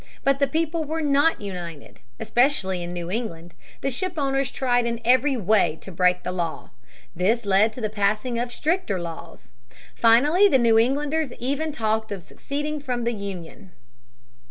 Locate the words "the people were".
0.39-1.03